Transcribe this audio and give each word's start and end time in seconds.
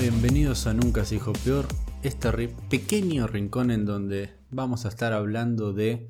Bienvenidos 0.00 0.66
a 0.66 0.72
Nunca 0.72 1.04
se 1.04 1.16
dijo 1.16 1.34
peor, 1.44 1.68
este 2.02 2.30
pequeño 2.70 3.26
rincón 3.26 3.70
en 3.70 3.84
donde 3.84 4.30
vamos 4.50 4.86
a 4.86 4.88
estar 4.88 5.12
hablando 5.12 5.74
de 5.74 6.08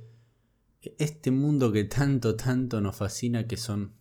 este 0.98 1.32
mundo 1.32 1.72
que 1.72 1.82
tanto, 1.82 2.36
tanto 2.36 2.80
nos 2.80 2.94
fascina 2.94 3.48
que 3.48 3.56
son 3.56 3.96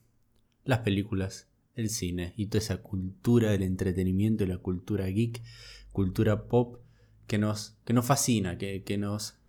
las 0.63 0.81
películas, 0.81 1.47
el 1.73 1.89
cine 1.89 2.35
y 2.37 2.45
toda 2.45 2.59
esa 2.59 2.83
cultura 2.83 3.49
del 3.49 3.63
entretenimiento 3.63 4.43
y 4.43 4.47
la 4.47 4.59
cultura 4.59 5.07
geek, 5.07 5.41
cultura 5.91 6.47
pop 6.47 6.83
que 7.25 7.39
nos, 7.39 7.79
que 7.83 7.93
nos 7.93 8.05
fascina, 8.05 8.59
que, 8.59 8.83
que, 8.83 8.99
nos, 8.99 9.39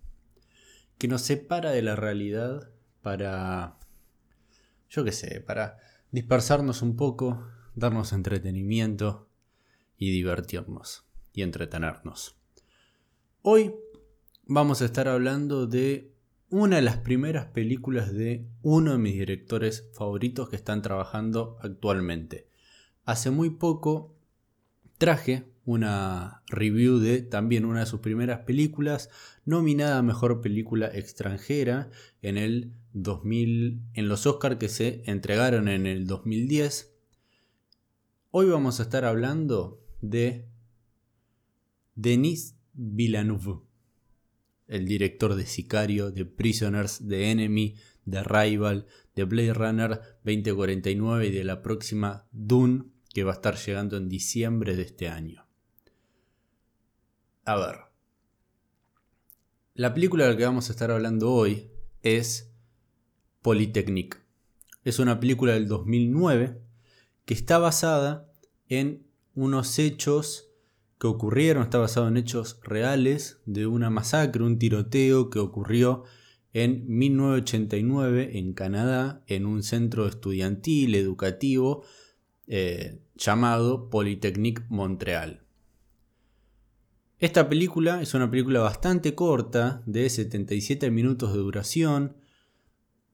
que 0.97 1.07
nos 1.07 1.21
separa 1.21 1.69
de 1.69 1.83
la 1.83 1.95
realidad 1.95 2.71
para, 3.03 3.77
yo 4.89 5.03
qué 5.03 5.11
sé, 5.11 5.39
para 5.39 5.77
dispersarnos 6.09 6.81
un 6.81 6.95
poco, 6.95 7.47
darnos 7.75 8.11
entretenimiento 8.11 9.27
y 10.01 10.09
divertirnos 10.09 11.05
y 11.31 11.43
entretenernos. 11.43 12.35
Hoy 13.43 13.75
vamos 14.47 14.81
a 14.81 14.85
estar 14.85 15.07
hablando 15.07 15.67
de 15.67 16.11
una 16.49 16.77
de 16.77 16.81
las 16.81 16.97
primeras 16.97 17.45
películas 17.45 18.11
de 18.11 18.47
uno 18.63 18.93
de 18.93 18.97
mis 18.97 19.13
directores 19.13 19.91
favoritos 19.93 20.49
que 20.49 20.55
están 20.55 20.81
trabajando 20.81 21.55
actualmente. 21.61 22.49
Hace 23.05 23.29
muy 23.29 23.51
poco 23.51 24.17
traje 24.97 25.45
una 25.65 26.41
review 26.47 26.97
de 26.97 27.21
también 27.21 27.63
una 27.63 27.81
de 27.81 27.85
sus 27.85 27.99
primeras 27.99 28.39
películas, 28.39 29.11
nominada 29.45 29.99
a 29.99 30.01
Mejor 30.01 30.41
Película 30.41 30.87
Extranjera 30.91 31.91
en 32.23 32.39
el 32.39 32.73
2000, 32.93 33.81
en 33.93 34.09
los 34.09 34.25
Oscars 34.25 34.55
que 34.55 34.67
se 34.67 35.03
entregaron 35.05 35.67
en 35.67 35.85
el 35.85 36.07
2010. 36.07 36.91
Hoy 38.31 38.47
vamos 38.47 38.79
a 38.79 38.83
estar 38.83 39.05
hablando 39.05 39.80
de 40.01 40.47
Denis 41.95 42.55
Villeneuve, 42.73 43.61
el 44.67 44.85
director 44.85 45.35
de 45.35 45.45
Sicario, 45.45 46.11
de 46.11 46.25
Prisoners, 46.25 47.07
de 47.07 47.31
Enemy, 47.31 47.75
de 48.05 48.23
Rival, 48.23 48.87
de 49.15 49.23
Blade 49.25 49.53
Runner 49.53 50.01
2049 50.23 51.27
y 51.27 51.31
de 51.31 51.43
la 51.43 51.61
próxima 51.61 52.27
Dune 52.31 52.85
que 53.13 53.23
va 53.23 53.31
a 53.31 53.35
estar 53.35 53.57
llegando 53.57 53.97
en 53.97 54.09
diciembre 54.09 54.75
de 54.75 54.83
este 54.83 55.09
año. 55.09 55.45
A 57.45 57.57
ver. 57.57 57.75
La 59.73 59.93
película 59.93 60.25
de 60.25 60.31
la 60.31 60.37
que 60.37 60.45
vamos 60.45 60.69
a 60.69 60.73
estar 60.73 60.91
hablando 60.91 61.31
hoy 61.31 61.71
es 62.01 62.51
Polytechnic. 63.41 64.21
Es 64.83 64.99
una 64.99 65.19
película 65.19 65.53
del 65.53 65.67
2009 65.67 66.61
que 67.25 67.33
está 67.33 67.57
basada 67.57 68.31
en 68.67 69.10
unos 69.35 69.79
hechos 69.79 70.49
que 70.99 71.07
ocurrieron, 71.07 71.63
está 71.63 71.79
basado 71.79 72.07
en 72.07 72.17
hechos 72.17 72.59
reales 72.63 73.41
de 73.45 73.65
una 73.65 73.89
masacre, 73.89 74.43
un 74.43 74.59
tiroteo 74.59 75.29
que 75.29 75.39
ocurrió 75.39 76.03
en 76.53 76.85
1989 76.87 78.37
en 78.37 78.53
Canadá 78.53 79.23
en 79.27 79.45
un 79.45 79.63
centro 79.63 80.05
estudiantil 80.05 80.95
educativo 80.95 81.83
eh, 82.47 82.99
llamado 83.15 83.89
Polytechnique 83.89 84.63
Montreal. 84.69 85.41
Esta 87.19 87.47
película 87.47 88.01
es 88.01 88.13
una 88.13 88.29
película 88.29 88.61
bastante 88.61 89.15
corta, 89.15 89.83
de 89.85 90.09
77 90.09 90.91
minutos 90.91 91.33
de 91.33 91.39
duración, 91.39 92.17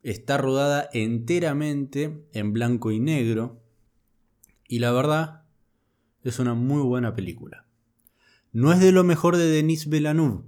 está 0.01 0.37
rodada 0.37 0.89
enteramente 0.93 2.25
en 2.33 2.53
blanco 2.53 2.91
y 2.91 2.99
negro 2.99 3.61
y 4.67 4.79
la 4.79 4.91
verdad 4.91 5.46
es 6.29 6.39
una 6.39 6.53
muy 6.53 6.81
buena 6.81 7.15
película. 7.15 7.65
No 8.51 8.71
es 8.71 8.79
de 8.79 8.91
lo 8.91 9.03
mejor 9.03 9.37
de 9.37 9.47
Denis 9.47 9.89
Villeneuve, 9.89 10.43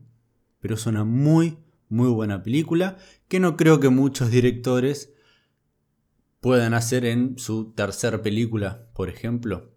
pero 0.59 0.75
es 0.75 0.85
una 0.85 1.03
muy, 1.03 1.57
muy 1.89 2.09
buena 2.09 2.43
película 2.43 2.97
que 3.27 3.39
no 3.39 3.57
creo 3.57 3.79
que 3.79 3.89
muchos 3.89 4.31
directores 4.31 5.13
puedan 6.39 6.73
hacer 6.73 7.05
en 7.05 7.37
su 7.37 7.73
tercera 7.73 8.21
película, 8.21 8.87
por 8.93 9.09
ejemplo. 9.09 9.73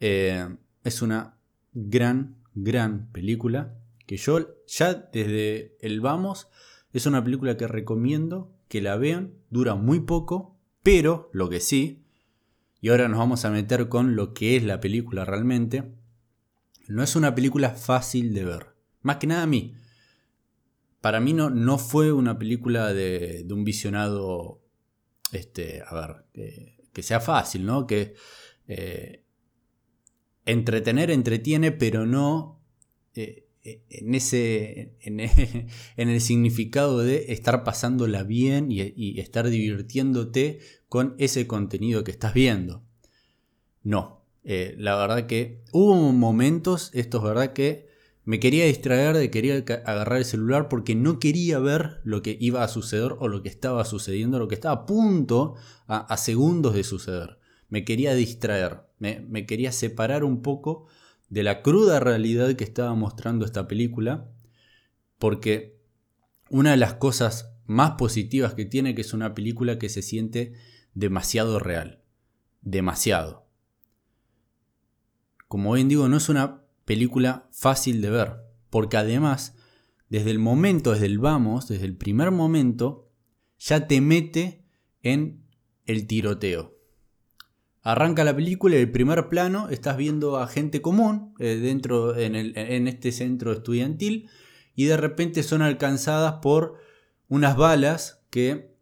Eh, 0.00 0.48
es 0.84 1.02
una 1.02 1.38
gran, 1.72 2.36
gran 2.54 3.10
película 3.12 3.78
que 4.06 4.16
yo 4.16 4.56
ya 4.66 4.94
desde 4.94 5.76
el 5.80 6.00
vamos 6.00 6.48
es 6.92 7.06
una 7.06 7.24
película 7.24 7.56
que 7.56 7.66
recomiendo 7.66 8.52
que 8.68 8.82
la 8.82 8.96
vean. 8.96 9.34
Dura 9.50 9.74
muy 9.74 10.00
poco, 10.00 10.58
pero 10.82 11.30
lo 11.32 11.48
que 11.48 11.60
sí, 11.60 12.01
y 12.82 12.90
ahora 12.90 13.08
nos 13.08 13.18
vamos 13.18 13.46
a 13.46 13.50
meter 13.50 13.88
con 13.88 14.14
lo 14.14 14.34
que 14.34 14.56
es 14.56 14.62
la 14.62 14.80
película 14.80 15.24
realmente 15.24 16.02
no 16.88 17.02
es 17.02 17.16
una 17.16 17.34
película 17.34 17.70
fácil 17.70 18.34
de 18.34 18.44
ver. 18.44 18.66
Más 19.02 19.16
que 19.16 19.26
nada 19.26 19.42
a 19.42 19.46
mí. 19.46 19.74
Para 21.00 21.20
mí 21.20 21.32
no, 21.32 21.50
no 21.50 21.78
fue 21.78 22.12
una 22.12 22.38
película 22.38 22.92
de, 22.92 23.46
un 23.50 23.64
visionado, 23.64 24.62
este, 25.32 25.82
a 25.82 25.94
ver, 25.94 26.24
que, 26.92 27.02
sea 27.02 27.20
fácil, 27.20 27.66
¿no? 27.66 27.86
Que 27.86 28.14
eh, 28.68 29.24
entretener 30.44 31.10
entretiene, 31.10 31.72
pero 31.72 32.06
no 32.06 32.62
eh, 33.14 33.48
en 33.64 34.14
ese 34.14 34.96
en, 35.00 35.20
el 35.96 36.20
significado 36.20 36.98
de 36.98 37.32
estar 37.32 37.64
pasándola 37.64 38.22
bien 38.22 38.70
y, 38.70 39.20
estar 39.20 39.48
divirtiéndote 39.48 40.60
con 40.88 41.14
ese 41.18 41.46
contenido 41.46 42.04
que 42.04 42.10
estás 42.10 42.34
viendo. 42.34 42.82
No, 43.82 44.24
eh, 44.44 44.74
la 44.78 44.96
verdad 44.96 45.26
que 45.26 45.62
hubo 45.72 45.94
momentos, 46.12 46.90
esto 46.94 47.18
es 47.18 47.24
verdad 47.24 47.52
que 47.52 47.92
me 48.24 48.38
quería 48.38 48.66
distraer 48.66 49.16
de 49.16 49.30
quería 49.30 49.56
agarrar 49.56 50.18
el 50.18 50.24
celular 50.24 50.68
porque 50.68 50.94
no 50.94 51.18
quería 51.18 51.58
ver 51.58 52.00
lo 52.04 52.22
que 52.22 52.36
iba 52.40 52.62
a 52.62 52.68
suceder 52.68 53.16
o 53.18 53.26
lo 53.26 53.42
que 53.42 53.48
estaba 53.48 53.84
sucediendo, 53.84 54.38
lo 54.38 54.46
que 54.46 54.54
estaba 54.54 54.82
a 54.82 54.86
punto, 54.86 55.54
a, 55.88 56.16
segundos 56.16 56.74
de 56.74 56.84
suceder. 56.84 57.38
Me 57.68 57.84
quería 57.84 58.14
distraer, 58.14 58.82
me, 58.98 59.46
quería 59.46 59.72
separar 59.72 60.22
un 60.22 60.42
poco 60.42 60.86
de 61.32 61.42
la 61.42 61.62
cruda 61.62 62.00
realidad 62.00 62.54
que 62.54 62.64
estaba 62.64 62.94
mostrando 62.94 63.44
esta 63.44 63.66
película, 63.66 64.30
porque 65.18 65.80
una 66.50 66.72
de 66.72 66.76
las 66.76 66.94
cosas 66.94 67.54
más 67.64 67.92
positivas 67.92 68.54
que 68.54 68.64
tiene 68.64 68.94
que 68.94 69.00
es 69.00 69.12
una 69.12 69.34
película 69.34 69.78
que 69.78 69.88
se 69.88 70.02
siente 70.02 70.52
demasiado 70.94 71.58
real, 71.58 72.02
demasiado 72.60 73.42
como 75.52 75.74
bien 75.74 75.86
digo, 75.90 76.08
no 76.08 76.16
es 76.16 76.30
una 76.30 76.62
película 76.86 77.46
fácil 77.52 78.00
de 78.00 78.08
ver, 78.08 78.36
porque 78.70 78.96
además, 78.96 79.54
desde 80.08 80.30
el 80.30 80.38
momento, 80.38 80.92
desde 80.92 81.04
el 81.04 81.18
vamos, 81.18 81.68
desde 81.68 81.84
el 81.84 81.94
primer 81.94 82.30
momento, 82.30 83.10
ya 83.58 83.86
te 83.86 84.00
mete 84.00 84.64
en 85.02 85.44
el 85.84 86.06
tiroteo. 86.06 86.74
Arranca 87.82 88.24
la 88.24 88.34
película 88.34 88.76
y 88.76 88.80
el 88.80 88.92
primer 88.92 89.28
plano 89.28 89.68
estás 89.68 89.96
viendo 89.96 90.38
a 90.38 90.46
gente 90.46 90.80
común 90.80 91.34
eh, 91.38 91.56
dentro 91.56 92.16
en, 92.16 92.36
en 92.36 92.88
este 92.88 93.10
centro 93.10 93.52
estudiantil 93.52 94.30
y 94.74 94.84
de 94.84 94.96
repente 94.96 95.42
son 95.42 95.62
alcanzadas 95.62 96.34
por 96.34 96.78
unas 97.28 97.56
balas 97.56 98.24
que 98.30 98.72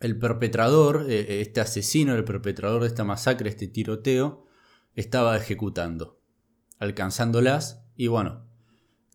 el 0.00 0.18
perpetrador, 0.18 1.06
eh, 1.08 1.40
este 1.40 1.60
asesino, 1.60 2.14
el 2.14 2.24
perpetrador 2.24 2.82
de 2.82 2.88
esta 2.88 3.04
masacre, 3.04 3.48
este 3.48 3.66
tiroteo, 3.66 4.46
estaba 4.94 5.36
ejecutando, 5.36 6.20
alcanzándolas 6.78 7.82
y 7.96 8.06
bueno, 8.06 8.46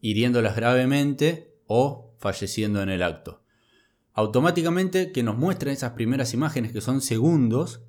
hiriéndolas 0.02 0.56
gravemente 0.56 1.56
o 1.68 2.16
falleciendo 2.20 2.82
en 2.82 2.90
el 2.90 3.04
acto. 3.04 3.44
Automáticamente 4.14 5.12
que 5.12 5.24
nos 5.24 5.38
muestran 5.38 5.74
esas 5.74 5.92
primeras 5.92 6.34
imágenes 6.34 6.72
que 6.72 6.82
son 6.82 7.02
segundos, 7.02 7.84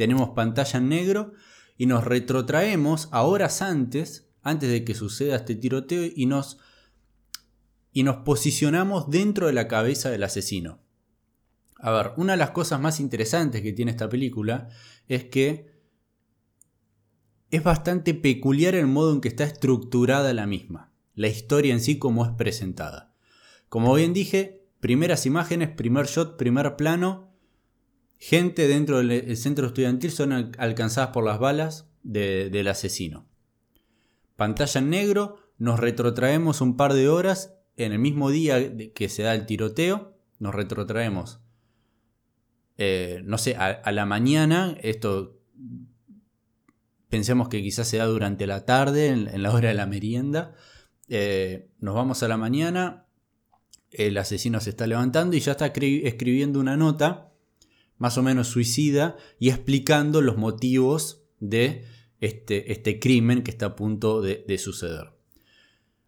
tenemos 0.00 0.30
pantalla 0.30 0.78
en 0.78 0.88
negro 0.88 1.34
y 1.76 1.84
nos 1.84 2.04
retrotraemos 2.04 3.10
a 3.12 3.20
horas 3.20 3.60
antes, 3.60 4.30
antes 4.40 4.70
de 4.70 4.82
que 4.82 4.94
suceda 4.94 5.36
este 5.36 5.54
tiroteo 5.54 6.10
y 6.16 6.24
nos, 6.24 6.56
y 7.92 8.02
nos 8.02 8.16
posicionamos 8.24 9.10
dentro 9.10 9.46
de 9.46 9.52
la 9.52 9.68
cabeza 9.68 10.08
del 10.08 10.22
asesino. 10.22 10.80
A 11.76 11.90
ver, 11.90 12.12
una 12.16 12.32
de 12.32 12.38
las 12.38 12.52
cosas 12.52 12.80
más 12.80 12.98
interesantes 12.98 13.60
que 13.60 13.74
tiene 13.74 13.90
esta 13.90 14.08
película 14.08 14.70
es 15.06 15.24
que 15.24 15.70
es 17.50 17.62
bastante 17.62 18.14
peculiar 18.14 18.74
el 18.76 18.86
modo 18.86 19.12
en 19.12 19.20
que 19.20 19.28
está 19.28 19.44
estructurada 19.44 20.32
la 20.32 20.46
misma, 20.46 20.94
la 21.14 21.28
historia 21.28 21.74
en 21.74 21.80
sí 21.82 21.98
como 21.98 22.24
es 22.24 22.30
presentada. 22.30 23.14
Como 23.68 23.92
bien 23.92 24.14
dije, 24.14 24.66
primeras 24.80 25.26
imágenes, 25.26 25.68
primer 25.68 26.06
shot, 26.06 26.38
primer 26.38 26.76
plano, 26.76 27.29
gente 28.20 28.68
dentro 28.68 28.98
del 28.98 29.36
centro 29.36 29.66
estudiantil 29.66 30.12
son 30.12 30.52
alcanzadas 30.58 31.10
por 31.10 31.24
las 31.24 31.40
balas 31.40 31.90
del 32.04 32.68
asesino. 32.68 33.26
Pantalla 34.36 34.80
en 34.80 34.90
negro, 34.90 35.38
nos 35.58 35.80
retrotraemos 35.80 36.60
un 36.60 36.76
par 36.76 36.92
de 36.94 37.08
horas 37.08 37.54
en 37.76 37.90
el 37.92 37.98
mismo 37.98 38.30
día 38.30 38.76
que 38.94 39.08
se 39.08 39.24
da 39.24 39.34
el 39.34 39.46
tiroteo, 39.46 40.16
nos 40.38 40.54
retrotraemos, 40.54 41.40
eh, 42.78 43.22
no 43.24 43.36
sé, 43.36 43.56
a, 43.56 43.66
a 43.66 43.90
la 43.90 44.06
mañana, 44.06 44.76
esto 44.80 45.40
pensemos 47.10 47.48
que 47.48 47.60
quizás 47.60 47.88
se 47.88 47.98
da 47.98 48.06
durante 48.06 48.46
la 48.46 48.64
tarde, 48.64 49.08
en, 49.08 49.42
la 49.42 49.52
hora 49.52 49.68
de 49.68 49.74
la 49.74 49.86
merienda. 49.86 50.54
Eh, 51.08 51.68
nos 51.80 51.94
vamos 51.94 52.22
a 52.22 52.28
la 52.28 52.36
mañana, 52.36 53.06
el 53.90 54.16
asesino 54.16 54.60
se 54.60 54.70
está 54.70 54.86
levantando 54.86 55.36
y 55.36 55.40
ya 55.40 55.52
está 55.52 55.66
escribiendo 55.66 56.60
una 56.60 56.76
nota, 56.76 57.29
más 58.00 58.16
o 58.16 58.22
menos 58.22 58.48
suicida, 58.48 59.16
y 59.38 59.50
explicando 59.50 60.22
los 60.22 60.38
motivos 60.38 61.22
de 61.38 61.84
este, 62.18 62.72
este 62.72 62.98
crimen 62.98 63.42
que 63.42 63.50
está 63.50 63.66
a 63.66 63.76
punto 63.76 64.22
de, 64.22 64.58
suceder. 64.58 65.12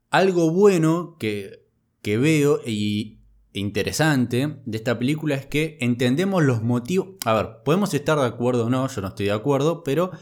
Algo 0.09 0.51
bueno 0.51 1.17
que, 1.19 1.67
veo 2.03 2.61
y 2.67 3.21
interesante 3.53 4.57
de 4.65 4.77
esta 4.79 4.99
película 4.99 5.35
es 5.35 5.45
que 5.45 5.77
entendemos 5.83 6.43
los 6.43 6.63
motivos. 6.63 7.09
A 7.27 7.35
ver, 7.35 7.63
podemos 7.63 7.93
estar 7.93 8.19
de 8.19 8.27
acuerdo 8.27 8.67
o 8.67 8.71
no, 8.71 8.89
yo 8.89 9.03
no 9.03 9.09
estoy 9.09 9.27
de 9.27 9.33
acuerdo, 9.33 9.85
pero 9.85 10.13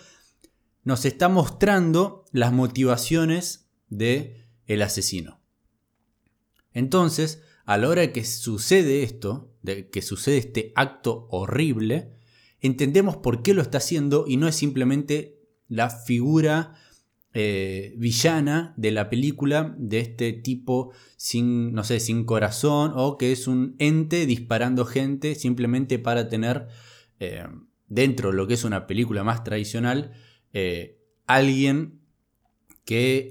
nos 0.82 1.04
está 1.04 1.28
mostrando 1.28 2.24
las 2.32 2.52
motivaciones 2.52 3.70
de 3.88 4.44
el 4.66 4.82
asesino. 4.82 5.40
Entonces, 6.72 7.44
a 7.64 7.78
la 7.78 7.88
hora 7.88 8.12
que 8.12 8.24
sucede 8.24 9.02
esto, 9.02 9.52
de 9.62 9.88
que 9.90 10.02
sucede 10.02 10.38
este 10.38 10.72
acto 10.74 11.26
horrible, 11.30 12.12
entendemos 12.60 13.16
por 13.16 13.42
qué 13.42 13.54
lo 13.54 13.62
está 13.62 13.78
haciendo 13.78 14.24
y 14.26 14.36
no 14.36 14.48
es 14.48 14.54
simplemente 14.54 15.38
la 15.68 15.90
figura 15.90 16.74
eh, 17.32 17.94
villana 17.96 18.74
de 18.76 18.90
la 18.90 19.08
película 19.08 19.74
de 19.78 20.00
este 20.00 20.32
tipo 20.32 20.92
sin, 21.16 21.72
no 21.72 21.84
sé, 21.84 22.00
sin 22.00 22.24
corazón 22.24 22.92
o 22.96 23.18
que 23.18 23.30
es 23.30 23.46
un 23.46 23.76
ente 23.78 24.26
disparando 24.26 24.84
gente 24.84 25.36
simplemente 25.36 26.00
para 26.00 26.28
tener 26.28 26.66
eh, 27.20 27.44
dentro 27.86 28.30
de 28.30 28.36
lo 28.36 28.48
que 28.48 28.54
es 28.54 28.64
una 28.64 28.88
película 28.88 29.22
más 29.22 29.44
tradicional 29.44 30.10
eh, 30.52 30.98
alguien 31.26 31.99
que 32.90 33.28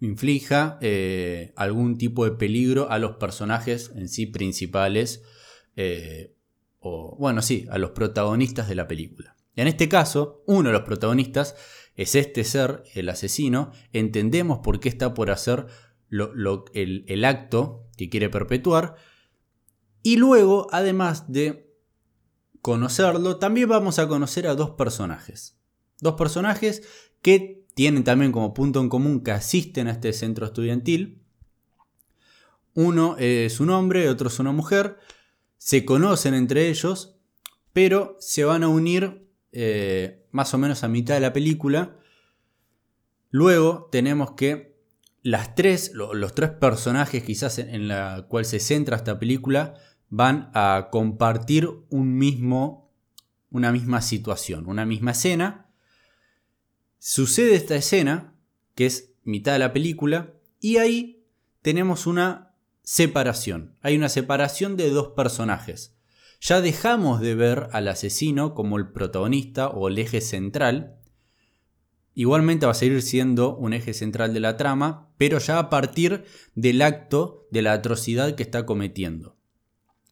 inflija 0.00 0.76
eh, 0.80 1.52
algún 1.54 1.98
tipo 1.98 2.24
de 2.24 2.32
peligro 2.32 2.90
a 2.90 2.98
los 2.98 3.14
personajes 3.14 3.92
en 3.94 4.08
sí 4.08 4.26
principales, 4.26 5.22
eh, 5.76 6.34
o 6.80 7.16
bueno, 7.16 7.40
sí, 7.40 7.64
a 7.70 7.78
los 7.78 7.90
protagonistas 7.90 8.68
de 8.68 8.74
la 8.74 8.88
película. 8.88 9.36
En 9.54 9.68
este 9.68 9.88
caso, 9.88 10.42
uno 10.48 10.70
de 10.70 10.72
los 10.72 10.82
protagonistas 10.82 11.54
es 11.94 12.16
este 12.16 12.42
ser, 12.42 12.82
el 12.92 13.08
asesino, 13.08 13.70
entendemos 13.92 14.58
por 14.64 14.80
qué 14.80 14.88
está 14.88 15.14
por 15.14 15.30
hacer 15.30 15.66
el, 16.10 17.04
el 17.06 17.24
acto 17.24 17.86
que 17.96 18.08
quiere 18.08 18.30
perpetuar, 18.30 18.96
y 20.02 20.16
luego, 20.16 20.66
además 20.72 21.30
de 21.30 21.72
conocerlo, 22.62 23.38
también 23.38 23.68
vamos 23.68 24.00
a 24.00 24.08
conocer 24.08 24.48
a 24.48 24.56
dos 24.56 24.70
personajes. 24.70 25.56
Dos 26.00 26.14
personajes 26.14 26.82
que 27.22 27.58
tienen 27.78 28.02
también 28.02 28.32
como 28.32 28.54
punto 28.54 28.80
en 28.80 28.88
común 28.88 29.22
que 29.22 29.30
asisten 29.30 29.86
a 29.86 29.92
este 29.92 30.12
centro 30.12 30.44
estudiantil. 30.44 31.22
Uno 32.74 33.14
es 33.18 33.60
un 33.60 33.70
hombre, 33.70 34.08
otro 34.08 34.26
es 34.26 34.40
una 34.40 34.50
mujer. 34.50 34.98
Se 35.58 35.84
conocen 35.84 36.34
entre 36.34 36.70
ellos, 36.70 37.20
pero 37.72 38.16
se 38.18 38.42
van 38.42 38.64
a 38.64 38.68
unir 38.68 39.30
eh, 39.52 40.26
más 40.32 40.52
o 40.54 40.58
menos 40.58 40.82
a 40.82 40.88
mitad 40.88 41.14
de 41.14 41.20
la 41.20 41.32
película. 41.32 41.96
Luego 43.30 43.88
tenemos 43.92 44.32
que 44.32 44.76
las 45.22 45.54
tres, 45.54 45.92
los 45.94 46.34
tres 46.34 46.50
personajes 46.50 47.22
quizás 47.22 47.60
en, 47.60 47.86
la 47.86 48.26
cual 48.28 48.44
se 48.44 48.58
centra 48.58 48.96
esta 48.96 49.20
película 49.20 49.74
van 50.08 50.50
a 50.52 50.88
compartir 50.90 51.70
un 51.90 52.18
mismo, 52.18 52.90
una 53.52 53.70
misma 53.70 54.02
situación, 54.02 54.66
una 54.66 54.84
misma 54.84 55.12
escena 55.12 55.67
Sucede 56.98 57.54
esta 57.54 57.76
escena, 57.76 58.34
que 58.74 58.86
es 58.86 59.12
mitad 59.24 59.52
de 59.52 59.60
la 59.60 59.72
película, 59.72 60.34
y 60.60 60.78
ahí 60.78 61.24
tenemos 61.62 62.06
una 62.06 62.54
separación. 62.82 63.76
Hay 63.82 63.96
una 63.96 64.08
separación 64.08 64.76
de 64.76 64.90
dos 64.90 65.08
personajes. 65.08 65.94
Ya 66.40 66.60
dejamos 66.60 67.20
de 67.20 67.34
ver 67.34 67.68
al 67.72 67.88
asesino 67.88 68.54
como 68.54 68.78
el 68.78 68.88
protagonista 68.88 69.68
o 69.68 69.88
el 69.88 69.98
eje 69.98 70.20
central. 70.20 70.96
Igualmente 72.14 72.66
va 72.66 72.72
a 72.72 72.74
seguir 72.74 73.02
siendo 73.02 73.56
un 73.56 73.74
eje 73.74 73.94
central 73.94 74.34
de 74.34 74.40
la 74.40 74.56
trama, 74.56 75.12
pero 75.18 75.38
ya 75.38 75.58
a 75.58 75.70
partir 75.70 76.24
del 76.54 76.82
acto 76.82 77.46
de 77.50 77.62
la 77.62 77.74
atrocidad 77.74 78.34
que 78.34 78.42
está 78.42 78.66
cometiendo. 78.66 79.36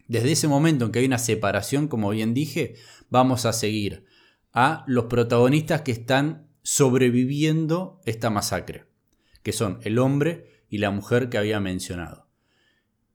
Desde 0.06 0.32
ese 0.32 0.46
momento 0.46 0.84
en 0.84 0.92
que 0.92 1.00
hay 1.00 1.06
una 1.06 1.18
separación, 1.18 1.88
como 1.88 2.10
bien 2.10 2.32
dije, 2.32 2.74
vamos 3.10 3.44
a 3.44 3.52
seguir 3.52 4.04
a 4.52 4.84
los 4.86 5.06
protagonistas 5.06 5.82
que 5.82 5.92
están 5.92 6.45
sobreviviendo 6.66 8.00
esta 8.06 8.28
masacre, 8.28 8.86
que 9.44 9.52
son 9.52 9.78
el 9.84 10.00
hombre 10.00 10.64
y 10.68 10.78
la 10.78 10.90
mujer 10.90 11.28
que 11.28 11.38
había 11.38 11.60
mencionado. 11.60 12.26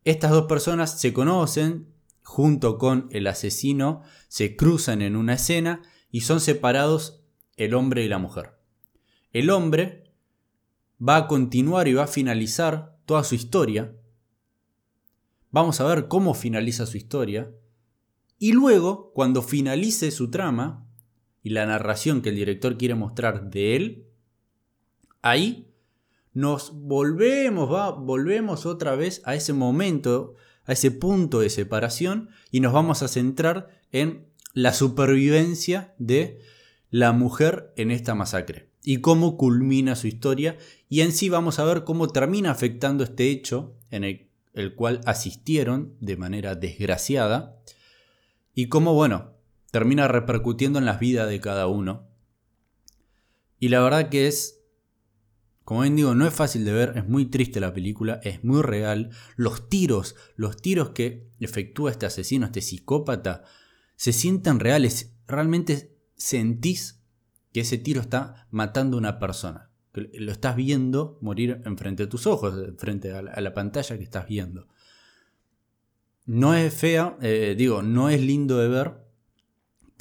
Estas 0.06 0.32
dos 0.32 0.46
personas 0.46 1.02
se 1.02 1.12
conocen, 1.12 1.94
junto 2.24 2.78
con 2.78 3.10
el 3.12 3.28
asesino, 3.28 4.04
se 4.30 4.56
cruzan 4.56 5.02
en 5.02 5.18
una 5.18 5.34
escena 5.34 5.82
y 6.12 6.22
son 6.22 6.40
separados 6.40 7.26
el 7.58 7.74
hombre 7.74 8.06
y 8.06 8.08
la 8.08 8.20
mujer. 8.20 8.58
El 9.34 9.50
hombre 9.50 10.14
va 11.06 11.18
a 11.18 11.28
continuar 11.28 11.90
y 11.90 11.94
va 11.94 12.06
a 12.06 12.08
finalizar 12.08 13.02
toda 13.06 13.26
su 13.26 13.36
historia. 13.36 13.94
Vamos 15.50 15.82
a 15.82 15.88
ver 15.88 16.08
cómo 16.08 16.36
finaliza 16.36 16.86
su 16.86 16.96
historia. 16.96 17.52
Y 18.40 18.54
luego, 18.54 19.12
cuando 19.14 19.42
finalice 19.42 20.10
su 20.12 20.32
trama, 20.32 20.88
y 21.44 21.50
la 21.50 21.66
narración 21.66 22.22
que 22.22 22.30
el 22.30 22.36
director 22.36 22.78
quiere 22.78 22.96
mostrar 22.96 23.50
de 23.50 23.76
él, 23.76 24.06
ahí 25.22 25.72
nos 26.34 26.72
volvemos, 26.74 27.72
va, 27.72 27.92
volvemos 27.92 28.66
otra 28.66 28.96
vez 28.96 29.22
a 29.26 29.36
ese 29.36 29.54
momento, 29.54 30.36
a 30.66 30.74
ese 30.74 30.92
punto 30.92 31.40
de 31.40 31.50
separación 31.50 32.30
y 32.52 32.60
nos 32.60 32.74
vamos 32.74 33.04
a 33.04 33.08
centrar 33.08 33.70
en 33.92 34.28
la 34.54 34.74
supervivencia 34.74 35.94
de 35.98 36.40
la 36.90 37.12
mujer 37.12 37.74
en 37.76 37.92
esta 37.92 38.16
masacre 38.16 38.70
y 38.84 38.98
cómo 38.98 39.38
culmina 39.38 39.96
su 39.96 40.08
historia 40.08 40.58
y 40.90 41.02
en 41.02 41.12
sí 41.12 41.30
vamos 41.30 41.60
a 41.60 41.66
ver 41.66 41.84
cómo 41.84 42.08
termina 42.08 42.52
afectando 42.52 43.04
este 43.04 43.30
hecho 43.30 43.76
en 43.90 44.04
el, 44.04 44.28
el 44.54 44.76
cual 44.76 45.02
asistieron 45.06 45.96
de 46.00 46.18
manera 46.18 46.56
desgraciada 46.56 47.58
y 48.54 48.68
cómo, 48.68 48.94
bueno, 48.94 49.34
termina 49.72 50.08
repercutiendo 50.08 50.80
en 50.80 50.86
las 50.86 51.00
vidas 51.00 51.28
de 51.30 51.40
cada 51.40 51.68
uno. 51.68 52.08
Y 53.58 53.70
la 53.70 53.82
verdad 53.82 54.10
que 54.10 54.28
es, 54.28 54.62
como 55.64 55.82
bien 55.82 55.96
digo, 55.96 56.14
no 56.14 56.28
es 56.28 56.34
fácil 56.34 56.66
de 56.66 56.74
ver, 56.74 56.98
es 56.98 57.08
muy 57.08 57.26
triste 57.26 57.60
la 57.60 57.74
película, 57.74 58.20
es 58.24 58.44
muy 58.44 58.62
real. 58.62 59.12
Los 59.38 59.70
tiros, 59.70 60.16
los 60.36 60.62
tiros 60.62 60.90
que 60.90 61.32
efectúa 61.40 61.92
este 61.92 62.06
asesino, 62.06 62.46
este 62.46 62.62
psicópata, 62.62 63.44
se 63.96 64.12
sienten 64.14 64.60
reales. 64.60 65.14
Realmente 65.28 65.96
sentís 66.16 67.02
que 67.54 67.62
ese 67.62 67.78
tiro 67.78 68.02
está 68.02 68.48
matando 68.52 68.98
a 68.98 69.00
una 69.00 69.20
persona. 69.20 69.70
Que 69.94 70.10
lo 70.20 70.32
estás 70.32 70.56
viendo 70.56 71.18
morir 71.22 71.62
enfrente 71.66 72.04
de 72.04 72.08
tus 72.08 72.28
ojos, 72.28 72.56
frente 72.78 73.12
a 73.14 73.22
la, 73.22 73.54
pantalla 73.54 73.98
que 73.98 74.04
estás 74.04 74.28
viendo. 74.28 74.68
No 76.26 76.56
es 76.56 76.74
fea, 76.74 77.18
eh, 77.22 77.56
digo, 77.58 77.82
no 77.82 78.10
es 78.10 78.22
lindo 78.22 78.58
de 78.58 78.70
ver, 78.70 79.11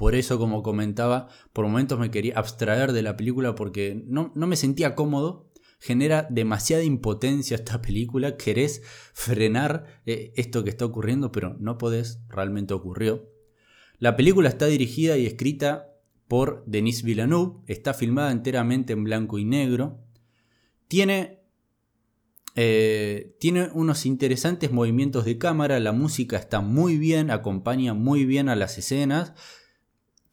por 0.00 0.14
eso, 0.14 0.38
como 0.38 0.62
comentaba, 0.62 1.28
por 1.52 1.66
momentos 1.66 1.98
me 1.98 2.10
quería 2.10 2.32
abstraer 2.38 2.92
de 2.92 3.02
la 3.02 3.18
película 3.18 3.54
porque 3.54 4.02
no, 4.06 4.32
me 4.34 4.56
sentía 4.56 4.94
cómodo. 4.94 5.52
Genera 5.78 6.26
demasiada 6.30 6.82
impotencia 6.84 7.54
esta 7.54 7.82
película. 7.82 8.38
Querés 8.38 8.80
frenar 9.12 10.00
eh, 10.06 10.32
esto 10.36 10.64
que 10.64 10.70
está 10.70 10.86
ocurriendo, 10.86 11.32
pero 11.32 11.54
no 11.60 11.76
podés. 11.76 12.22
Realmente 12.30 12.72
ocurrió. 12.72 13.28
La 13.98 14.16
película 14.16 14.48
está 14.48 14.64
dirigida 14.64 15.18
y 15.18 15.26
escrita 15.26 15.92
por 16.28 16.64
Denis 16.66 17.02
Villeneuve. 17.02 17.58
Está 17.66 17.92
filmada 17.92 18.32
enteramente 18.32 18.94
en 18.94 19.04
blanco 19.04 19.38
y 19.38 19.44
negro. 19.44 20.02
Tiene 20.88 21.40
eh, 22.56 23.36
tiene 23.38 23.68
unos 23.74 24.06
interesantes 24.06 24.72
movimientos 24.72 25.24
de 25.24 25.38
cámara, 25.38 25.78
la 25.78 25.92
música 25.92 26.36
está 26.36 26.60
muy 26.60 26.96
bien, 26.96 27.30
acompaña 27.30 27.94
muy 27.94 28.24
bien 28.24 28.48
a 28.48 28.56
las 28.56 28.76
escenas, 28.76 29.34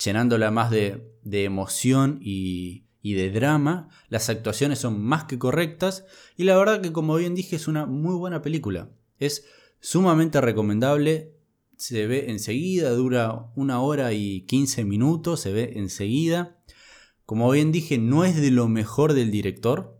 llenándola 0.04 0.52
más 0.52 0.72
de, 0.72 1.14
emoción 1.24 2.20
y, 2.22 2.84
de 3.04 3.32
drama. 3.32 3.90
Las 4.10 4.30
actuaciones 4.30 4.80
son 4.80 5.02
más 5.02 5.26
que 5.26 5.40
correctas 5.40 6.06
y 6.36 6.44
la 6.44 6.58
verdad 6.58 6.82
que 6.82 6.92
como 6.92 7.16
bien 7.16 7.36
dije 7.36 7.56
es 7.56 7.68
una 7.68 7.86
muy 7.86 8.16
buena 8.16 8.42
película. 8.42 8.90
Es 9.18 9.46
sumamente 9.80 10.42
recomendable, 10.42 11.34
se 11.78 12.06
ve 12.08 12.30
enseguida, 12.30 12.90
dura 12.92 13.52
una 13.56 13.82
hora 13.82 14.12
y 14.14 14.42
15 14.42 14.84
minutos, 14.84 15.42
se 15.42 15.54
ve 15.54 15.74
enseguida. 15.76 16.58
Como 17.26 17.50
bien 17.52 17.72
dije, 17.72 17.98
no 17.98 18.26
es 18.26 18.36
de 18.36 18.52
lo 18.52 18.68
mejor 18.68 19.14
del 19.14 19.32
director, 19.32 19.98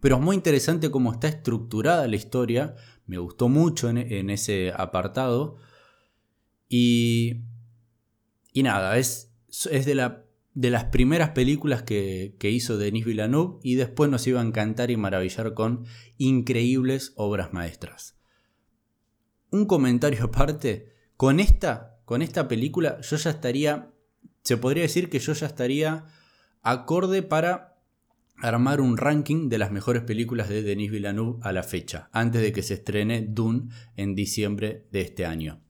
pero 0.00 0.16
es 0.16 0.22
muy 0.22 0.36
interesante 0.36 0.90
cómo 0.90 1.12
está 1.12 1.28
estructurada 1.28 2.06
la 2.06 2.16
historia. 2.16 2.74
Me 3.06 3.18
gustó 3.18 3.48
mucho 3.48 3.88
en, 3.88 3.98
en 3.98 4.30
ese 4.30 4.72
apartado. 4.76 5.56
Y 6.68 7.44
y 8.56 8.62
nada, 8.62 8.96
es, 8.96 9.34
es 9.70 9.84
de, 9.84 9.94
la, 9.94 10.24
de 10.54 10.70
las 10.70 10.84
primeras 10.84 11.32
películas 11.32 11.82
que, 11.82 12.34
hizo 12.40 12.78
Denis 12.78 13.04
Villeneuve 13.04 13.58
y 13.62 13.74
después 13.74 14.08
nos 14.08 14.26
iba 14.26 14.40
a 14.40 14.44
encantar 14.44 14.90
y 14.90 14.96
maravillar 14.96 15.52
con 15.52 15.84
increíbles 16.16 17.12
obras 17.16 17.52
maestras. 17.52 18.16
Un 19.50 19.66
comentario 19.66 20.24
aparte, 20.24 20.94
con 21.18 21.38
esta, 21.38 22.00
con 22.06 22.22
esta 22.22 22.48
película 22.48 22.98
yo 23.02 23.18
ya 23.18 23.28
estaría, 23.28 23.92
se 24.42 24.56
podría 24.56 24.84
decir 24.84 25.10
que 25.10 25.18
yo 25.18 25.34
ya 25.34 25.48
estaría 25.48 26.06
acorde 26.62 27.22
para 27.22 27.76
armar 28.38 28.80
un 28.80 28.96
ranking 28.96 29.50
de 29.50 29.58
las 29.58 29.70
mejores 29.70 30.02
películas 30.04 30.48
de 30.48 30.62
Denis 30.62 30.90
Villeneuve 30.90 31.40
a 31.42 31.52
la 31.52 31.62
fecha, 31.62 32.08
antes 32.10 32.40
de 32.40 32.54
que 32.54 32.62
se 32.62 32.72
estrene 32.72 33.20
Dune 33.20 33.68
en 33.96 34.14
diciembre 34.14 34.86
de 34.92 35.02
este 35.02 35.26
año. 35.26 35.60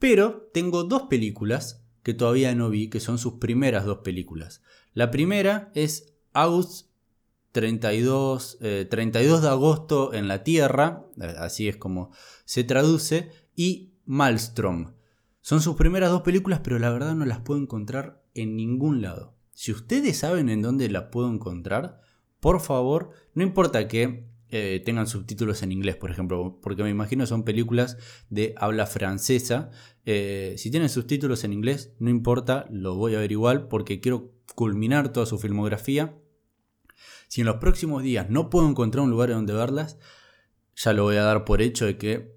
Pero 0.00 0.50
tengo 0.52 0.82
dos 0.82 1.02
películas 1.04 1.84
que 2.08 2.14
todavía 2.14 2.54
no 2.54 2.70
vi, 2.70 2.88
que 2.88 3.00
son 3.00 3.18
sus 3.18 3.34
primeras 3.34 3.84
dos 3.84 3.98
películas. 3.98 4.62
La 4.94 5.10
primera 5.10 5.70
es 5.74 6.14
August 6.32 6.88
32, 7.52 8.56
32 8.88 9.42
de 9.42 9.48
agosto 9.48 10.14
en 10.14 10.26
la 10.26 10.42
Tierra, 10.42 11.04
eh, 11.20 11.34
así 11.36 11.68
es 11.68 11.76
como 11.76 12.10
se 12.46 12.64
traduce, 12.64 13.30
y 13.54 13.92
Maelstrom. 14.06 14.94
Son 15.42 15.60
sus 15.60 15.76
primeras 15.76 16.08
dos 16.08 16.22
películas, 16.22 16.62
pero 16.64 16.78
la 16.78 16.88
verdad 16.88 17.14
no 17.14 17.26
las 17.26 17.40
puedo 17.40 17.60
encontrar 17.60 18.24
en 18.32 18.56
ningún 18.56 19.02
lado. 19.02 19.34
Si 19.52 19.70
ustedes 19.70 20.16
saben 20.16 20.48
en 20.48 20.62
dónde 20.62 20.88
las 20.88 21.10
puedo 21.12 21.30
encontrar, 21.30 22.00
por 22.40 22.60
favor, 22.62 23.10
no 23.34 23.42
importa 23.42 23.86
que 23.86 24.30
eh, 24.50 24.80
tengan 24.84 25.06
subtítulos 25.06 25.62
en 25.62 25.72
inglés, 25.72 25.96
por 25.96 26.10
ejemplo, 26.10 26.58
porque 26.62 26.82
me 26.82 26.88
imagino 26.88 27.26
son 27.26 27.44
películas 27.44 27.98
de 28.30 28.54
habla 28.56 28.86
francesa. 28.86 29.70
Eh, 30.06 30.54
si 30.56 30.70
tienen 30.70 30.88
subtítulos 30.88 31.44
en 31.44 31.52
inglés, 31.52 31.92
no 31.98 32.08
importa, 32.08 32.66
lo 32.70 32.94
voy 32.94 33.14
a 33.14 33.18
ver 33.18 33.30
igual 33.30 33.68
porque 33.68 34.00
quiero 34.00 34.32
culminar 34.54 35.12
toda 35.12 35.26
su 35.26 35.38
filmografía. 35.38 36.16
Si 37.28 37.42
en 37.42 37.46
los 37.46 37.56
próximos 37.56 38.02
días 38.02 38.30
no 38.30 38.48
puedo 38.48 38.66
encontrar 38.68 39.04
un 39.04 39.10
lugar 39.10 39.28
donde 39.28 39.52
verlas, 39.52 39.98
ya 40.74 40.94
lo 40.94 41.02
voy 41.04 41.16
a 41.16 41.24
dar 41.24 41.44
por 41.44 41.60
hecho 41.60 41.84
de 41.84 41.98
que, 41.98 42.34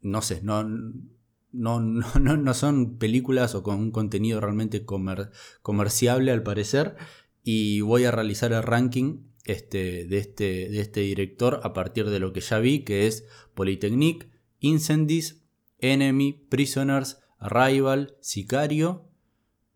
no 0.00 0.22
sé, 0.22 0.40
no, 0.42 0.64
no, 0.64 1.80
no, 1.80 1.80
no 2.36 2.54
son 2.54 2.96
películas 2.96 3.54
o 3.54 3.62
con 3.62 3.78
un 3.78 3.90
contenido 3.90 4.40
realmente 4.40 4.86
comerciable 4.86 6.32
al 6.32 6.42
parecer. 6.42 6.96
Y 7.44 7.80
voy 7.82 8.04
a 8.04 8.10
realizar 8.10 8.52
el 8.52 8.62
ranking 8.62 9.31
este, 9.44 10.04
de, 10.04 10.18
este, 10.18 10.68
de 10.68 10.80
este 10.80 11.00
director 11.00 11.60
a 11.62 11.72
partir 11.72 12.08
de 12.08 12.20
lo 12.20 12.32
que 12.32 12.40
ya 12.40 12.58
vi, 12.58 12.80
que 12.80 13.06
es 13.06 13.26
Polytechnique, 13.54 14.30
Incendies, 14.60 15.42
Enemy, 15.78 16.46
Prisoners, 16.48 17.18
Arrival, 17.38 18.16
Sicario 18.20 19.08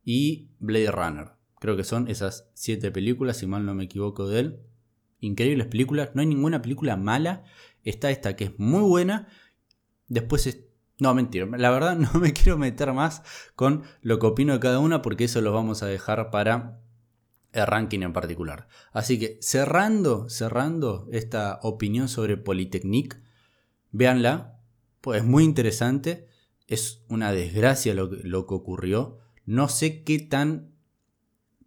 y 0.05 0.51
Blade 0.61 0.93
Runner. 0.93 1.33
Creo 1.59 1.77
que 1.77 1.85
son 1.85 2.09
esas 2.09 2.49
siete 2.55 2.91
películas, 2.91 3.39
si 3.39 3.47
mal 3.47 3.67
no 3.67 3.75
me 3.75 3.85
equivoco 3.85 4.29
de 4.29 4.41
él. 4.41 4.61
Increíbles 5.19 5.67
películas, 5.67 6.11
no 6.15 6.21
hay 6.21 6.27
ninguna 6.27 6.63
película 6.63 6.97
mala. 6.97 7.45
Está 7.83 8.11
esta 8.11 8.37
que 8.37 8.45
es 8.45 8.59
muy 8.59 8.83
buena. 8.83 9.29
Después 10.07 10.47
es... 10.47 10.63
No, 10.99 11.15
mentira, 11.15 11.47
la 11.59 11.71
verdad 11.71 11.97
no 11.97 12.21
me 12.21 12.33
quiero 12.33 12.57
meter 12.57 12.93
más 12.93 13.23
con 13.55 13.83
lo 14.01 14.19
que 14.19 14.27
opino 14.27 14.53
de 14.53 14.61
cada 14.61 14.79
una 14.79 15.03
porque 15.03 15.25
eso 15.25 15.41
lo 15.41 15.53
vamos 15.53 15.83
a 15.83 15.87
dejar 15.87 16.31
para 16.31 16.81
ranking 17.65 18.01
en 18.03 18.13
particular. 18.13 18.69
Así 18.93 19.19
que 19.19 19.39
cerrando, 19.41 20.29
cerrando 20.29 21.09
esta 21.13 21.61
opinión 21.63 22.09
sobre 22.09 22.37
Polytechnique, 22.37 23.19
véanla, 23.93 24.61
pues 25.01 25.23
es 25.23 25.27
muy 25.27 25.45
interesante, 25.45 26.29
es 26.67 27.05
una 27.09 27.33
desgracia 27.33 27.95
lo 27.95 28.11
que, 28.11 28.17
lo 28.25 28.47
que 28.47 28.55
ocurrió, 28.55 29.19
no 29.45 29.69
sé 29.69 30.03
qué 30.03 30.19
tan, 30.19 30.75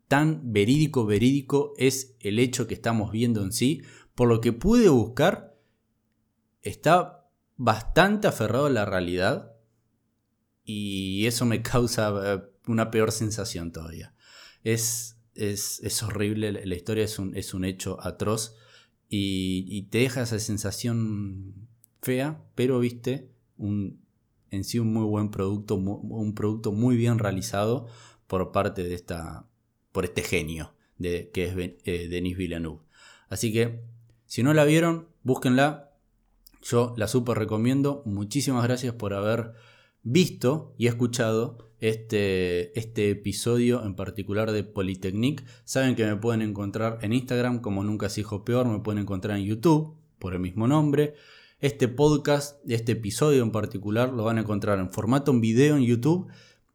tan 0.08 0.51
verídico, 0.51 1.05
verídico 1.05 1.74
es 1.77 2.15
el 2.19 2.39
hecho 2.39 2.67
que 2.67 2.74
estamos 2.74 3.12
viendo 3.12 3.41
en 3.41 3.51
sí, 3.51 3.81
por 4.13 4.27
lo 4.27 4.41
que 4.41 4.51
pude 4.51 4.89
buscar, 4.89 5.55
está 6.62 7.29
bastante 7.55 8.27
aferrado 8.27 8.65
a 8.65 8.69
la 8.69 8.86
realidad 8.86 9.53
y 10.63 11.25
eso 11.25 11.46
me 11.46 11.62
causa 11.63 12.13
eh, 12.25 12.41
una 12.67 12.91
peor 12.91 13.12
sensación 13.12 13.72
todavía. 13.72 14.13
Es, 14.63 15.18
es, 15.39 16.03
horrible, 16.03 16.51
la 16.51 16.75
historia 16.75 17.05
es 17.05 17.17
un, 17.17 17.36
es 17.36 17.53
un 17.53 17.65
hecho 17.65 17.98
atroz 18.01 18.55
y, 19.08 19.84
te 19.84 20.00
deja 20.00 20.22
esa 20.22 20.38
sensación 20.39 21.67
fea, 22.01 22.43
pero 22.55 22.79
viste, 22.79 23.31
un, 23.58 24.01
en 24.51 24.63
sí 24.63 24.79
un 24.79 24.93
muy 24.93 25.05
buen 25.05 25.31
producto, 25.31 25.75
un 25.75 26.36
producto 26.36 26.72
muy 26.72 26.98
bien 26.98 27.19
realizado 27.19 27.88
por 28.27 28.51
parte 28.51 28.84
de 28.84 28.93
esta, 28.93 29.48
por 29.91 30.05
este 30.05 30.22
genio 30.22 30.74
de, 30.98 31.31
que 31.34 31.46
es 31.46 31.55
eh, 31.86 32.08
Denis 32.10 32.38
Villeneuve. 32.38 32.81
Así 33.29 33.53
que, 33.53 33.81
si 34.25 34.43
no 34.43 34.53
la 34.53 34.65
vieron, 34.65 35.08
búsquenla, 35.24 35.91
yo 36.62 36.93
la 36.98 37.08
super 37.08 37.38
recomiendo, 37.38 38.03
muchísimas 38.05 38.63
gracias 38.63 38.93
por 38.93 39.13
haber 39.13 39.53
visto 40.03 40.75
y 40.77 40.88
escuchado 40.88 41.68
este, 41.79 42.77
este 42.77 43.12
episodio 43.12 43.83
en 43.86 43.95
particular 43.95 44.51
de 44.51 44.63
Polytechnique. 44.63 45.43
Saben 45.63 45.95
que 45.95 46.05
me 46.05 46.15
pueden 46.15 46.41
encontrar 46.41 47.00
en 47.01 47.13
Instagram 47.13 47.59
como 47.59 47.83
Nunca 47.83 48.09
se 48.09 48.21
dijo 48.21 48.43
peor, 48.43 48.67
me 48.67 48.79
pueden 48.79 49.01
encontrar 49.01 49.38
en 49.38 49.45
YouTube 49.45 49.95
por 50.19 50.33
el 50.33 50.39
mismo 50.39 50.67
nombre. 50.67 51.15
Este 51.59 51.88
podcast, 51.88 52.59
este 52.69 52.93
episodio 52.93 53.43
en 53.43 53.51
particular, 53.51 54.13
lo 54.13 54.24
van 54.24 54.38
a 54.38 54.41
encontrar 54.41 54.79
en 54.79 54.91
formato 54.91 55.31
en 55.31 55.41
video 55.41 55.75
en 55.75 55.83
YouTube 55.83 56.29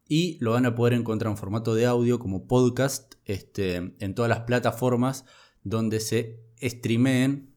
y 0.07 0.37
lo 0.39 0.51
van 0.51 0.65
a 0.65 0.75
poder 0.75 0.93
encontrar 0.93 1.31
en 1.31 1.37
formato 1.37 1.73
de 1.73 1.85
audio 1.85 2.19
como 2.19 2.47
podcast 2.47 3.15
este, 3.25 3.95
en 3.99 4.13
todas 4.13 4.29
las 4.29 4.41
plataformas 4.41 5.25
donde 5.63 5.99
se 5.99 6.39
streameen 6.61 7.55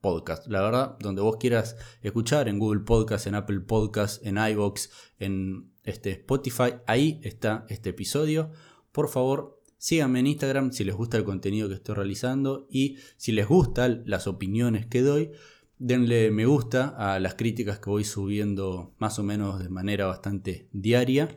podcast. 0.00 0.48
La 0.48 0.60
verdad, 0.60 0.98
donde 0.98 1.22
vos 1.22 1.36
quieras 1.38 1.76
escuchar, 2.02 2.48
en 2.48 2.58
Google 2.58 2.80
Podcast, 2.80 3.26
en 3.26 3.36
Apple 3.36 3.60
Podcast, 3.60 4.24
en 4.26 4.36
iBox, 4.36 4.90
en 5.18 5.73
este 5.84 6.10
Spotify, 6.12 6.74
ahí 6.86 7.20
está 7.22 7.66
este 7.68 7.90
episodio. 7.90 8.50
Por 8.92 9.08
favor, 9.08 9.62
síganme 9.78 10.20
en 10.20 10.26
Instagram 10.28 10.72
si 10.72 10.84
les 10.84 10.94
gusta 10.94 11.16
el 11.16 11.24
contenido 11.24 11.68
que 11.68 11.74
estoy 11.74 11.94
realizando 11.94 12.66
y 12.70 12.96
si 13.16 13.32
les 13.32 13.46
gustan 13.46 14.02
las 14.06 14.26
opiniones 14.26 14.86
que 14.86 15.02
doy, 15.02 15.30
denle 15.78 16.30
me 16.30 16.46
gusta 16.46 16.88
a 16.88 17.20
las 17.20 17.34
críticas 17.34 17.78
que 17.78 17.90
voy 17.90 18.04
subiendo 18.04 18.94
más 18.98 19.18
o 19.18 19.22
menos 19.22 19.60
de 19.60 19.68
manera 19.68 20.06
bastante 20.06 20.68
diaria. 20.72 21.36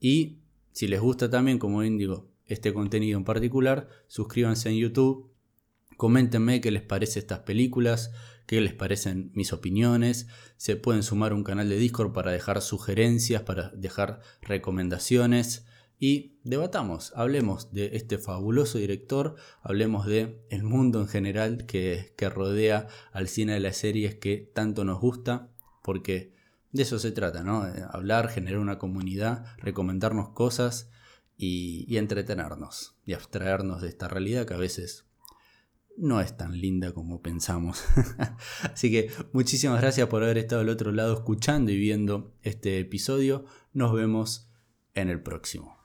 Y 0.00 0.38
si 0.72 0.88
les 0.88 1.00
gusta 1.00 1.30
también, 1.30 1.58
como 1.58 1.80
bien 1.80 1.98
digo, 1.98 2.30
este 2.46 2.74
contenido 2.74 3.18
en 3.18 3.24
particular, 3.24 3.88
suscríbanse 4.08 4.70
en 4.70 4.76
YouTube 4.76 5.34
Coméntenme 5.96 6.60
qué 6.60 6.70
les 6.70 6.82
parece 6.82 7.20
estas 7.20 7.40
películas, 7.40 8.12
qué 8.46 8.60
les 8.60 8.74
parecen 8.74 9.30
mis 9.34 9.52
opiniones. 9.52 10.26
Se 10.56 10.76
pueden 10.76 11.02
sumar 11.02 11.32
un 11.32 11.44
canal 11.44 11.68
de 11.68 11.76
Discord 11.76 12.12
para 12.12 12.32
dejar 12.32 12.60
sugerencias, 12.62 13.42
para 13.42 13.70
dejar 13.70 14.20
recomendaciones 14.42 15.66
y 15.98 16.38
debatamos, 16.42 17.12
hablemos 17.14 17.72
de 17.72 17.96
este 17.96 18.18
fabuloso 18.18 18.78
director, 18.78 19.36
hablemos 19.62 20.06
de 20.06 20.44
el 20.50 20.62
mundo 20.64 21.00
en 21.00 21.08
general 21.08 21.66
que, 21.66 22.12
que 22.16 22.28
rodea 22.28 22.88
al 23.12 23.28
cine 23.28 23.54
de 23.54 23.60
las 23.60 23.76
series 23.76 24.16
que 24.16 24.50
tanto 24.54 24.84
nos 24.84 25.00
gusta, 25.00 25.48
porque 25.82 26.34
de 26.72 26.82
eso 26.82 26.98
se 26.98 27.12
trata, 27.12 27.44
¿no? 27.44 27.62
Hablar, 27.90 28.28
generar 28.28 28.58
una 28.58 28.78
comunidad, 28.78 29.46
recomendarnos 29.58 30.30
cosas 30.30 30.90
y 31.36 31.96
entretenernos 31.96 32.96
y 33.04 33.12
abstraernos 33.12 33.80
de 33.80 33.88
esta 33.88 34.08
realidad 34.08 34.46
que 34.46 34.54
a 34.54 34.58
veces 34.58 35.06
no 35.96 36.20
es 36.20 36.36
tan 36.36 36.60
linda 36.60 36.92
como 36.92 37.22
pensamos. 37.22 37.84
Así 38.62 38.90
que 38.90 39.10
muchísimas 39.32 39.80
gracias 39.80 40.08
por 40.08 40.22
haber 40.22 40.38
estado 40.38 40.62
al 40.62 40.68
otro 40.68 40.92
lado 40.92 41.14
escuchando 41.14 41.70
y 41.70 41.78
viendo 41.78 42.34
este 42.42 42.78
episodio. 42.78 43.44
Nos 43.72 43.92
vemos 43.92 44.50
en 44.94 45.08
el 45.08 45.22
próximo. 45.22 45.83